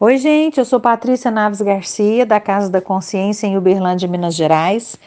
Oi, 0.00 0.18
gente, 0.18 0.58
eu 0.58 0.64
sou 0.64 0.80
Patrícia 0.80 1.30
Naves 1.30 1.60
Garcia, 1.60 2.26
da 2.26 2.40
Casa 2.40 2.68
da 2.68 2.80
Consciência 2.80 3.46
em 3.46 3.56
Uberlândia, 3.56 4.08
Minas 4.08 4.34
Gerais, 4.34 4.98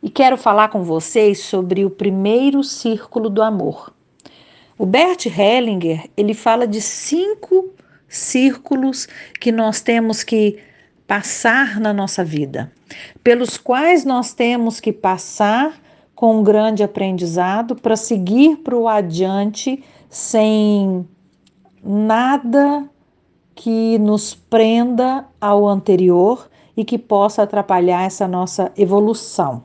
e 0.00 0.08
quero 0.08 0.36
falar 0.36 0.68
com 0.68 0.84
vocês 0.84 1.40
sobre 1.40 1.84
o 1.84 1.90
primeiro 1.90 2.62
círculo 2.62 3.28
do 3.28 3.42
amor. 3.42 3.92
O 4.78 4.86
Bert 4.86 5.26
Hellinger, 5.26 6.08
ele 6.16 6.32
fala 6.32 6.64
de 6.64 6.80
cinco 6.80 7.70
círculos 8.06 9.08
que 9.40 9.50
nós 9.50 9.80
temos 9.80 10.22
que 10.22 10.60
passar 11.08 11.80
na 11.80 11.92
nossa 11.92 12.22
vida, 12.22 12.70
pelos 13.24 13.58
quais 13.58 14.04
nós 14.04 14.32
temos 14.32 14.78
que 14.78 14.92
passar 14.92 15.76
com 16.14 16.38
um 16.38 16.44
grande 16.44 16.84
aprendizado 16.84 17.74
para 17.74 17.96
seguir 17.96 18.58
para 18.58 18.76
o 18.76 18.86
adiante 18.86 19.82
sem 20.08 21.04
nada 21.82 22.88
que 23.56 23.98
nos 23.98 24.34
prenda 24.34 25.26
ao 25.40 25.66
anterior 25.66 26.48
e 26.76 26.84
que 26.84 26.98
possa 26.98 27.42
atrapalhar 27.42 28.04
essa 28.04 28.28
nossa 28.28 28.70
evolução. 28.76 29.64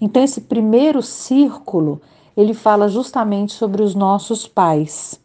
Então 0.00 0.22
esse 0.22 0.42
primeiro 0.42 1.00
círculo, 1.00 2.02
ele 2.36 2.52
fala 2.52 2.88
justamente 2.88 3.52
sobre 3.52 3.80
os 3.82 3.94
nossos 3.94 4.46
pais. 4.48 5.20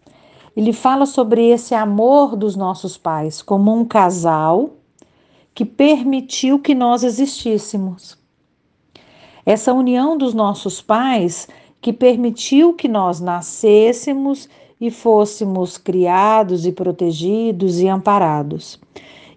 Ele 0.56 0.72
fala 0.72 1.08
sobre 1.08 1.50
esse 1.50 1.74
amor 1.74 2.36
dos 2.36 2.56
nossos 2.56 2.98
pais 2.98 3.42
como 3.42 3.74
um 3.74 3.84
casal 3.84 4.70
que 5.54 5.66
permitiu 5.66 6.60
que 6.60 6.76
nós 6.76 7.04
existíssemos. 7.04 8.16
Essa 9.44 9.74
união 9.74 10.16
dos 10.16 10.36
nossos 10.36 10.82
pais 10.82 11.48
que 11.82 11.92
permitiu 11.92 12.76
que 12.76 12.88
nós 12.88 13.20
nascêssemos 13.20 14.48
e 14.82 14.90
fôssemos 14.90 15.78
criados 15.78 16.66
e 16.66 16.72
protegidos 16.72 17.80
e 17.80 17.88
amparados. 17.88 18.82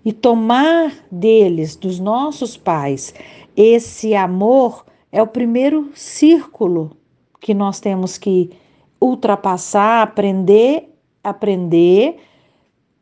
E 0.02 0.10
tomar 0.10 0.92
deles, 1.12 1.76
dos 1.76 2.00
nossos 2.00 2.56
pais, 2.56 3.14
esse 3.54 4.14
amor 4.14 4.86
é 5.12 5.22
o 5.22 5.26
primeiro 5.26 5.90
círculo 5.94 6.96
que 7.40 7.52
nós 7.52 7.78
temos 7.78 8.16
que 8.16 8.50
ultrapassar, 8.98 10.02
aprender, 10.02 10.88
aprender, 11.22 12.16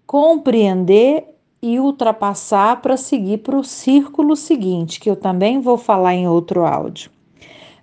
compreender 0.05 1.25
e 1.63 1.79
ultrapassar 1.79 2.83
para 2.83 2.97
seguir 2.97 3.39
para 3.39 3.57
o 3.57 3.63
círculo 3.63 4.35
seguinte, 4.35 4.99
que 4.99 5.09
eu 5.09 5.15
também 5.15 5.61
vou 5.61 5.79
falar 5.79 6.15
em 6.15 6.27
outro 6.27 6.67
áudio. 6.67 7.09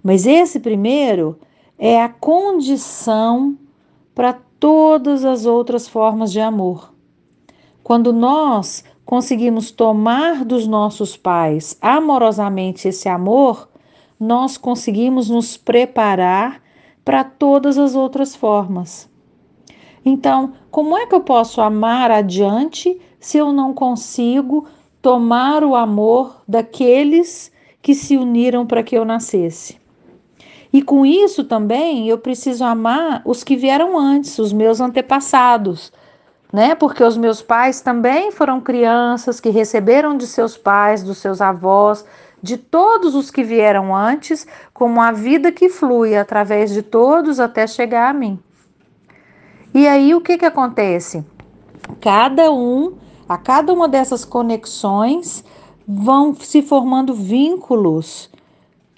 Mas 0.04 0.28
esse 0.28 0.60
primeiro 0.60 1.40
é 1.78 2.02
a 2.02 2.10
condição 2.10 3.58
para 4.14 4.38
todas 4.60 5.24
as 5.24 5.46
outras 5.46 5.88
formas 5.88 6.32
de 6.32 6.40
amor. 6.40 6.94
Quando 7.84 8.12
nós 8.12 8.84
conseguimos 9.06 9.72
tomar 9.72 10.46
dos 10.46 10.68
nossos 10.68 11.18
pais 11.18 11.78
amorosamente 11.82 12.88
esse 12.88 13.10
amor, 13.10 13.70
nós 14.20 14.58
conseguimos 14.58 15.30
nos 15.30 15.58
preparar 15.58 16.62
para 17.04 17.24
todas 17.24 17.78
as 17.78 17.96
outras 17.96 18.36
formas. 18.36 19.10
Então, 20.06 20.54
como 20.70 20.98
é 20.98 21.06
que 21.08 21.16
eu 21.16 21.22
posso 21.22 21.62
amar 21.62 22.12
adiante 22.12 23.00
se 23.20 23.38
eu 23.38 23.52
não 23.52 23.74
consigo 23.74 24.68
tomar 25.02 25.64
o 25.64 25.76
amor 25.76 26.44
daqueles 26.48 27.52
que 27.82 27.96
se 27.96 28.18
uniram 28.18 28.66
para 28.66 28.84
que 28.84 28.96
eu 28.96 29.06
nascesse? 29.06 29.79
E 30.72 30.82
com 30.82 31.06
isso 31.06 31.44
também 31.44 32.08
eu 32.08 32.18
preciso 32.18 32.64
amar 32.64 33.22
os 33.26 33.44
que 33.44 33.56
vieram 33.56 33.98
antes, 33.98 34.38
os 34.38 34.54
meus 34.54 34.80
antepassados, 34.80 35.92
né? 36.54 36.76
Porque 36.76 37.04
os 37.04 37.18
meus 37.18 37.42
pais 37.42 37.82
também 37.82 38.32
foram 38.32 38.62
crianças 38.62 39.40
que 39.40 39.50
receberam 39.50 40.16
de 40.16 40.28
seus 40.28 40.56
pais, 40.56 41.02
dos 41.02 41.18
seus 41.18 41.42
avós, 41.42 42.06
de 42.42 42.56
todos 42.56 43.16
os 43.16 43.32
que 43.32 43.44
vieram 43.44 43.96
antes, 43.96 44.48
como 44.74 45.02
a 45.02 45.12
vida 45.12 45.52
que 45.52 45.70
flui 45.70 46.16
através 46.16 46.72
de 46.72 46.84
todos 46.84 47.40
até 47.40 47.66
chegar 47.66 48.10
a 48.10 48.14
mim. 48.14 48.40
E 49.74 49.88
aí 49.88 50.14
o 50.14 50.22
que 50.22 50.38
que 50.38 50.46
acontece? 50.46 51.26
Cada 52.00 52.52
um, 52.52 52.96
a 53.28 53.38
cada 53.38 53.74
uma 53.74 53.88
dessas 53.88 54.24
conexões, 54.24 55.44
vão 55.88 56.36
se 56.36 56.62
formando 56.62 57.14
vínculos 57.14 58.29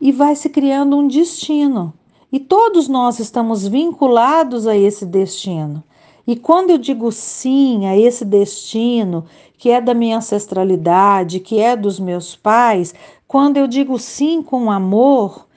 e 0.02 0.12
vai 0.12 0.36
se 0.36 0.50
criando 0.50 0.98
um 0.98 1.08
destino. 1.08 1.94
E 2.32 2.40
todos 2.40 2.88
nós 2.88 3.20
estamos 3.20 3.68
vinculados 3.68 4.66
a 4.66 4.76
esse 4.76 5.06
destino. 5.06 5.84
E 6.26 6.36
quando 6.36 6.72
eu 6.72 6.78
digo 6.78 7.12
sim 7.12 7.86
a 7.86 7.98
esse 7.98 8.26
destino, 8.26 9.26
que 9.58 9.70
é 9.70 9.80
da 9.80 9.94
minha 9.94 10.18
ancestralidade, 10.18 11.40
que 11.40 11.60
é 11.60 11.76
dos 11.76 12.00
meus 12.00 12.36
pais, 12.36 12.96
quando 13.28 13.58
eu 13.58 13.68
digo 13.68 14.00
sim 14.00 14.42
com 14.42 14.72
amor, 14.72 15.48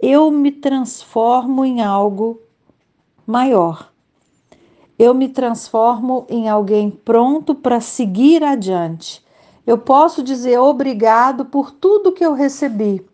eu 0.00 0.30
me 0.30 0.50
transformo 0.50 1.64
em 1.64 1.82
algo 1.82 2.40
maior. 3.26 3.90
Eu 4.98 5.14
me 5.14 5.28
transformo 5.28 6.26
em 6.28 6.48
alguém 6.48 6.90
pronto 6.90 7.54
para 7.54 7.80
seguir 7.80 8.42
adiante. 8.42 9.24
Eu 9.66 9.78
posso 9.78 10.22
dizer 10.22 10.58
obrigado 10.58 11.44
por 11.44 11.70
tudo 11.70 12.12
que 12.12 12.24
eu 12.24 12.34
recebi, 12.34 13.04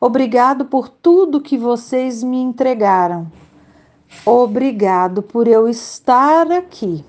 Obrigado 0.00 0.64
por 0.66 0.88
tudo 0.88 1.40
que 1.40 1.58
vocês 1.58 2.22
me 2.22 2.40
entregaram. 2.40 3.30
Obrigado 4.24 5.22
por 5.22 5.48
eu 5.48 5.68
estar 5.68 6.50
aqui. 6.52 7.04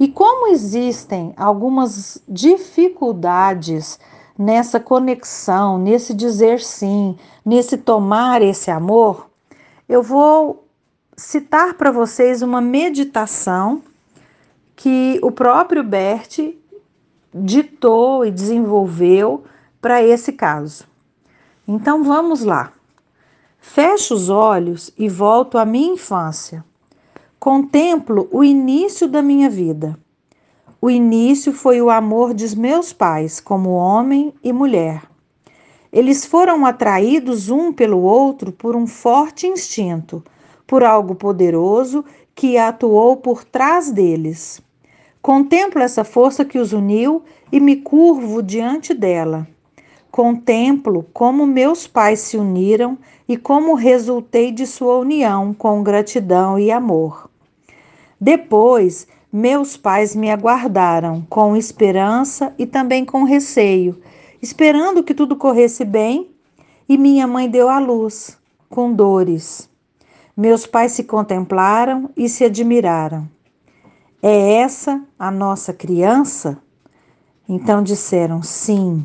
E 0.00 0.08
como 0.08 0.48
existem 0.48 1.32
algumas 1.36 2.20
dificuldades 2.28 4.00
nessa 4.36 4.80
conexão, 4.80 5.78
nesse 5.78 6.12
dizer 6.12 6.60
sim, 6.60 7.16
nesse 7.46 7.78
tomar 7.78 8.42
esse 8.42 8.70
amor, 8.70 9.30
eu 9.88 10.02
vou 10.02 10.66
citar 11.16 11.74
para 11.74 11.92
vocês 11.92 12.42
uma 12.42 12.60
meditação 12.60 13.80
que 14.74 15.20
o 15.22 15.30
próprio 15.30 15.84
Bert 15.84 16.40
ditou 17.32 18.26
e 18.26 18.30
desenvolveu 18.32 19.44
para 19.80 20.02
esse 20.02 20.32
caso. 20.32 20.93
Então 21.66 22.04
vamos 22.04 22.44
lá. 22.44 22.72
Fecho 23.58 24.14
os 24.14 24.28
olhos 24.28 24.92
e 24.98 25.08
volto 25.08 25.56
à 25.56 25.64
minha 25.64 25.94
infância. 25.94 26.62
Contemplo 27.40 28.28
o 28.30 28.44
início 28.44 29.08
da 29.08 29.22
minha 29.22 29.48
vida. 29.48 29.98
O 30.80 30.90
início 30.90 31.54
foi 31.54 31.80
o 31.80 31.88
amor 31.88 32.34
de 32.34 32.54
meus 32.58 32.92
pais, 32.92 33.40
como 33.40 33.70
homem 33.70 34.34
e 34.44 34.52
mulher. 34.52 35.02
Eles 35.90 36.26
foram 36.26 36.66
atraídos 36.66 37.48
um 37.48 37.72
pelo 37.72 38.02
outro 38.02 38.52
por 38.52 38.76
um 38.76 38.86
forte 38.86 39.46
instinto, 39.46 40.22
por 40.66 40.84
algo 40.84 41.14
poderoso 41.14 42.04
que 42.34 42.58
atuou 42.58 43.16
por 43.16 43.42
trás 43.42 43.90
deles. 43.90 44.60
Contemplo 45.22 45.80
essa 45.80 46.04
força 46.04 46.44
que 46.44 46.58
os 46.58 46.74
uniu 46.74 47.22
e 47.50 47.58
me 47.58 47.76
curvo 47.76 48.42
diante 48.42 48.92
dela. 48.92 49.48
Contemplo 50.14 51.04
como 51.12 51.44
meus 51.44 51.88
pais 51.88 52.20
se 52.20 52.36
uniram 52.36 52.96
e 53.28 53.36
como 53.36 53.74
resultei 53.74 54.52
de 54.52 54.64
sua 54.64 54.98
união 54.98 55.52
com 55.52 55.82
gratidão 55.82 56.56
e 56.56 56.70
amor. 56.70 57.28
Depois, 58.20 59.08
meus 59.32 59.76
pais 59.76 60.14
me 60.14 60.30
aguardaram 60.30 61.26
com 61.28 61.56
esperança 61.56 62.54
e 62.56 62.64
também 62.64 63.04
com 63.04 63.24
receio, 63.24 64.00
esperando 64.40 65.02
que 65.02 65.14
tudo 65.14 65.34
corresse 65.34 65.84
bem, 65.84 66.30
e 66.88 66.96
minha 66.96 67.26
mãe 67.26 67.50
deu 67.50 67.68
à 67.68 67.80
luz, 67.80 68.38
com 68.70 68.92
dores. 68.92 69.68
Meus 70.36 70.64
pais 70.64 70.92
se 70.92 71.02
contemplaram 71.02 72.08
e 72.16 72.28
se 72.28 72.44
admiraram. 72.44 73.28
É 74.22 74.58
essa 74.58 75.02
a 75.18 75.28
nossa 75.28 75.72
criança? 75.72 76.56
Então 77.48 77.82
disseram 77.82 78.44
sim. 78.44 79.04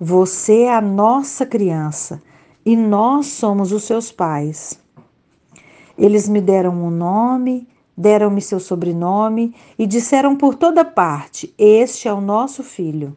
Você 0.00 0.60
é 0.60 0.76
a 0.76 0.80
nossa 0.80 1.44
criança 1.44 2.22
e 2.64 2.76
nós 2.76 3.26
somos 3.26 3.72
os 3.72 3.82
seus 3.82 4.12
pais. 4.12 4.78
Eles 5.98 6.28
me 6.28 6.40
deram 6.40 6.72
um 6.72 6.88
nome, 6.88 7.66
deram-me 7.96 8.40
seu 8.40 8.60
sobrenome 8.60 9.52
e 9.76 9.88
disseram 9.88 10.36
por 10.36 10.54
toda 10.54 10.84
parte: 10.84 11.52
Este 11.58 12.06
é 12.06 12.12
o 12.12 12.20
nosso 12.20 12.62
filho. 12.62 13.16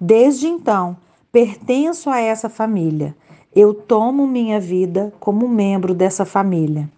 Desde 0.00 0.46
então, 0.46 0.96
pertenço 1.30 2.08
a 2.08 2.18
essa 2.18 2.48
família. 2.48 3.14
Eu 3.54 3.74
tomo 3.74 4.26
minha 4.26 4.58
vida 4.58 5.12
como 5.20 5.46
membro 5.46 5.92
dessa 5.92 6.24
família. 6.24 6.88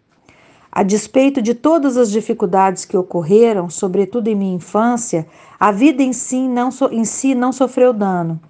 A 0.70 0.84
despeito 0.84 1.42
de 1.42 1.54
todas 1.54 1.96
as 1.96 2.12
dificuldades 2.12 2.84
que 2.84 2.96
ocorreram, 2.96 3.68
sobretudo 3.68 4.28
em 4.28 4.36
minha 4.36 4.54
infância, 4.54 5.26
a 5.58 5.72
vida 5.72 6.04
em 6.04 6.12
si 6.12 6.46
não, 6.46 6.68
em 6.92 7.04
si 7.04 7.34
não 7.34 7.50
sofreu 7.50 7.92
dano. 7.92 8.40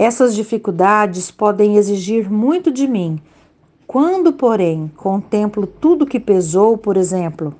Essas 0.00 0.34
dificuldades 0.34 1.30
podem 1.30 1.76
exigir 1.76 2.32
muito 2.32 2.70
de 2.70 2.88
mim. 2.88 3.20
Quando, 3.86 4.32
porém, 4.32 4.90
contemplo 4.96 5.66
tudo 5.66 6.06
que 6.06 6.18
pesou, 6.18 6.78
por 6.78 6.96
exemplo, 6.96 7.54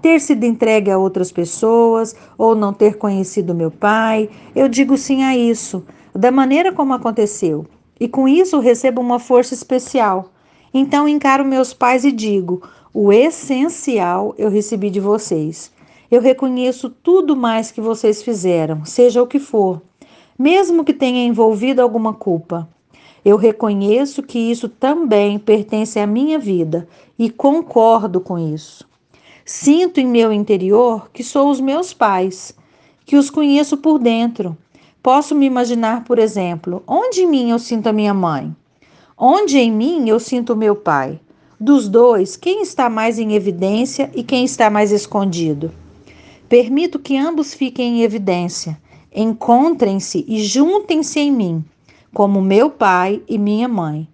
ter 0.00 0.20
sido 0.20 0.44
entregue 0.44 0.88
a 0.88 0.96
outras 0.96 1.32
pessoas 1.32 2.14
ou 2.38 2.54
não 2.54 2.72
ter 2.72 2.96
conhecido 2.96 3.56
meu 3.56 3.72
pai. 3.72 4.30
Eu 4.54 4.68
digo 4.68 4.96
sim 4.96 5.24
a 5.24 5.36
isso, 5.36 5.84
da 6.14 6.30
maneira 6.30 6.72
como 6.72 6.94
aconteceu. 6.94 7.66
E 7.98 8.06
com 8.06 8.28
isso 8.28 8.60
recebo 8.60 9.00
uma 9.00 9.18
força 9.18 9.52
especial. 9.52 10.30
Então 10.72 11.08
encaro 11.08 11.44
meus 11.44 11.74
pais 11.74 12.04
e 12.04 12.12
digo: 12.12 12.62
o 12.94 13.12
essencial 13.12 14.32
eu 14.38 14.48
recebi 14.48 14.90
de 14.90 15.00
vocês. 15.00 15.72
Eu 16.08 16.20
reconheço 16.20 16.88
tudo 16.88 17.34
mais 17.34 17.72
que 17.72 17.80
vocês 17.80 18.22
fizeram, 18.22 18.84
seja 18.84 19.20
o 19.20 19.26
que 19.26 19.40
for, 19.40 19.82
mesmo 20.40 20.86
que 20.86 20.94
tenha 20.94 21.22
envolvido 21.26 21.82
alguma 21.82 22.14
culpa. 22.14 22.66
Eu 23.22 23.36
reconheço 23.36 24.22
que 24.22 24.38
isso 24.38 24.70
também 24.70 25.38
pertence 25.38 26.00
à 26.00 26.06
minha 26.06 26.38
vida 26.38 26.88
e 27.18 27.28
concordo 27.28 28.22
com 28.22 28.38
isso. 28.38 28.88
Sinto 29.44 30.00
em 30.00 30.06
meu 30.06 30.32
interior 30.32 31.10
que 31.12 31.22
sou 31.22 31.50
os 31.50 31.60
meus 31.60 31.92
pais, 31.92 32.56
que 33.04 33.16
os 33.16 33.28
conheço 33.28 33.76
por 33.76 33.98
dentro. 33.98 34.56
Posso 35.02 35.34
me 35.34 35.44
imaginar, 35.44 36.04
por 36.04 36.18
exemplo, 36.18 36.82
onde 36.86 37.20
em 37.20 37.26
mim 37.26 37.50
eu 37.50 37.58
sinto 37.58 37.88
a 37.88 37.92
minha 37.92 38.14
mãe? 38.14 38.56
Onde 39.18 39.58
em 39.58 39.70
mim 39.70 40.08
eu 40.08 40.18
sinto 40.18 40.54
o 40.54 40.56
meu 40.56 40.74
pai? 40.74 41.20
Dos 41.60 41.86
dois, 41.86 42.34
quem 42.34 42.62
está 42.62 42.88
mais 42.88 43.18
em 43.18 43.34
evidência 43.34 44.10
e 44.14 44.22
quem 44.22 44.46
está 44.46 44.70
mais 44.70 44.90
escondido? 44.90 45.70
Permito 46.48 46.98
que 46.98 47.14
ambos 47.14 47.52
fiquem 47.52 47.98
em 47.98 48.02
evidência, 48.02 48.78
encontrem-se 49.14 50.24
e 50.28 50.42
juntem-se 50.42 51.18
em 51.18 51.32
mim 51.32 51.64
como 52.12 52.42
meu 52.42 52.70
pai 52.70 53.22
e 53.28 53.38
minha 53.38 53.68
mãe. 53.68 54.08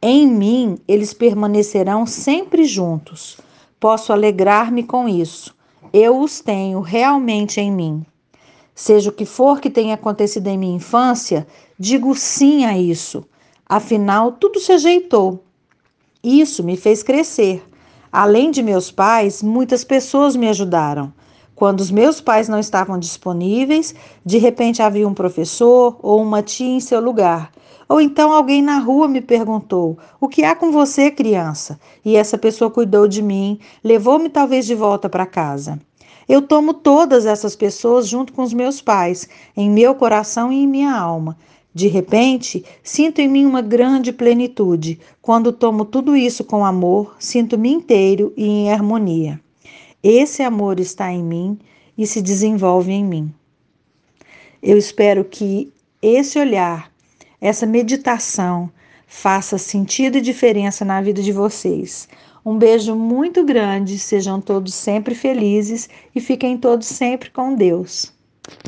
Em 0.00 0.26
mim 0.26 0.78
eles 0.86 1.12
permanecerão 1.12 2.06
sempre 2.06 2.64
juntos. 2.64 3.38
Posso 3.78 4.12
alegrar-me 4.12 4.82
com 4.82 5.08
isso. 5.08 5.54
Eu 5.92 6.20
os 6.20 6.40
tenho 6.40 6.80
realmente 6.80 7.60
em 7.60 7.70
mim. 7.70 8.06
Seja 8.74 9.10
o 9.10 9.12
que 9.12 9.24
for 9.24 9.60
que 9.60 9.68
tenha 9.68 9.94
acontecido 9.94 10.46
em 10.46 10.56
minha 10.56 10.76
infância, 10.76 11.46
digo 11.78 12.14
sim 12.14 12.64
a 12.64 12.78
isso. 12.78 13.24
Afinal, 13.68 14.32
tudo 14.32 14.58
se 14.58 14.72
ajeitou. 14.72 15.44
Isso 16.22 16.62
me 16.62 16.76
fez 16.76 17.02
crescer. 17.02 17.62
Além 18.10 18.50
de 18.50 18.62
meus 18.62 18.90
pais, 18.90 19.42
muitas 19.42 19.84
pessoas 19.84 20.36
me 20.36 20.48
ajudaram. 20.48 21.12
Quando 21.54 21.80
os 21.80 21.90
meus 21.90 22.20
pais 22.20 22.48
não 22.48 22.58
estavam 22.58 22.98
disponíveis, 22.98 23.94
de 24.24 24.38
repente 24.38 24.82
havia 24.82 25.06
um 25.06 25.14
professor 25.14 25.98
ou 26.02 26.20
uma 26.22 26.42
tia 26.42 26.66
em 26.66 26.80
seu 26.80 27.00
lugar. 27.00 27.52
Ou 27.88 28.00
então 28.00 28.32
alguém 28.32 28.62
na 28.62 28.78
rua 28.78 29.06
me 29.06 29.20
perguntou: 29.20 29.98
O 30.20 30.28
que 30.28 30.44
há 30.44 30.56
com 30.56 30.72
você, 30.72 31.10
criança? 31.10 31.78
E 32.02 32.16
essa 32.16 32.38
pessoa 32.38 32.70
cuidou 32.70 33.06
de 33.06 33.20
mim, 33.20 33.60
levou-me 33.84 34.30
talvez 34.30 34.64
de 34.64 34.74
volta 34.74 35.10
para 35.10 35.26
casa. 35.26 35.78
Eu 36.26 36.40
tomo 36.40 36.72
todas 36.72 37.26
essas 37.26 37.54
pessoas 37.54 38.08
junto 38.08 38.32
com 38.32 38.42
os 38.42 38.54
meus 38.54 38.80
pais, 38.80 39.28
em 39.54 39.68
meu 39.68 39.94
coração 39.94 40.50
e 40.50 40.62
em 40.62 40.66
minha 40.66 40.96
alma. 40.96 41.36
De 41.74 41.86
repente, 41.86 42.64
sinto 42.82 43.20
em 43.20 43.28
mim 43.28 43.44
uma 43.44 43.60
grande 43.60 44.10
plenitude. 44.10 44.98
Quando 45.20 45.52
tomo 45.52 45.84
tudo 45.84 46.16
isso 46.16 46.44
com 46.44 46.64
amor, 46.64 47.16
sinto-me 47.18 47.70
inteiro 47.70 48.32
e 48.36 48.46
em 48.46 48.72
harmonia. 48.72 49.41
Esse 50.02 50.42
amor 50.42 50.80
está 50.80 51.12
em 51.12 51.22
mim 51.22 51.58
e 51.96 52.06
se 52.06 52.20
desenvolve 52.20 52.90
em 52.90 53.04
mim. 53.04 53.32
Eu 54.60 54.76
espero 54.76 55.24
que 55.24 55.72
esse 56.00 56.38
olhar, 56.38 56.90
essa 57.40 57.66
meditação, 57.66 58.70
faça 59.06 59.58
sentido 59.58 60.18
e 60.18 60.20
diferença 60.20 60.84
na 60.84 61.00
vida 61.00 61.22
de 61.22 61.30
vocês. 61.30 62.08
Um 62.44 62.58
beijo 62.58 62.96
muito 62.96 63.44
grande, 63.44 63.98
sejam 63.98 64.40
todos 64.40 64.74
sempre 64.74 65.14
felizes 65.14 65.88
e 66.12 66.20
fiquem 66.20 66.58
todos 66.58 66.88
sempre 66.88 67.30
com 67.30 67.54
Deus. 67.54 68.12